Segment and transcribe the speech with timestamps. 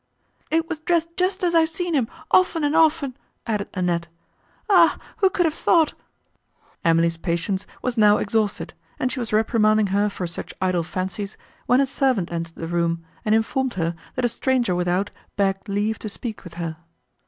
[0.49, 3.15] "It was dressed just as I have seen him, often and often,"
[3.45, 4.07] added Annette.
[4.67, 4.97] "Ah!
[5.17, 5.93] who could have thought—"
[6.83, 11.37] Emily's patience was now exhausted, and she was reprimanding her for such idle fancies,
[11.67, 15.99] when a servant entered the room, and informed her, that a stranger without begged leave
[15.99, 16.77] to speak with her.